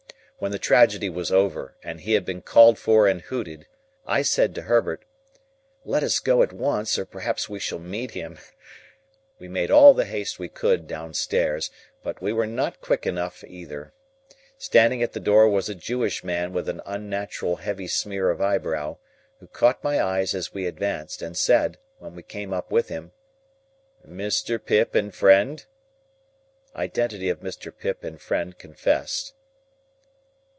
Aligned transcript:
When 0.41 0.51
the 0.51 0.57
tragedy 0.57 1.07
was 1.07 1.31
over, 1.31 1.75
and 1.83 2.01
he 2.01 2.13
had 2.13 2.25
been 2.25 2.41
called 2.41 2.79
for 2.79 3.07
and 3.07 3.21
hooted, 3.21 3.67
I 4.07 4.23
said 4.23 4.55
to 4.55 4.63
Herbert, 4.63 5.05
"Let 5.85 6.01
us 6.01 6.17
go 6.17 6.41
at 6.41 6.51
once, 6.51 6.97
or 6.97 7.05
perhaps 7.05 7.47
we 7.47 7.59
shall 7.59 7.77
meet 7.77 8.15
him." 8.15 8.39
We 9.37 9.47
made 9.47 9.69
all 9.69 9.93
the 9.93 10.05
haste 10.05 10.39
we 10.39 10.49
could 10.49 10.87
downstairs, 10.87 11.69
but 12.01 12.23
we 12.23 12.33
were 12.33 12.47
not 12.47 12.81
quick 12.81 13.05
enough 13.05 13.43
either. 13.43 13.93
Standing 14.57 15.03
at 15.03 15.13
the 15.13 15.19
door 15.19 15.47
was 15.47 15.69
a 15.69 15.75
Jewish 15.75 16.23
man 16.23 16.53
with 16.53 16.67
an 16.67 16.81
unnatural 16.87 17.57
heavy 17.57 17.85
smear 17.87 18.31
of 18.31 18.41
eyebrow, 18.41 18.97
who 19.39 19.45
caught 19.45 19.83
my 19.83 20.01
eyes 20.01 20.33
as 20.33 20.55
we 20.55 20.65
advanced, 20.65 21.21
and 21.21 21.37
said, 21.37 21.77
when 21.99 22.15
we 22.15 22.23
came 22.23 22.51
up 22.51 22.71
with 22.71 22.87
him,— 22.87 23.11
"Mr. 24.03 24.57
Pip 24.59 24.95
and 24.95 25.13
friend?" 25.13 25.67
Identity 26.75 27.29
of 27.29 27.41
Mr. 27.41 27.71
Pip 27.77 28.03
and 28.03 28.19
friend 28.19 28.57
confessed. 28.57 29.35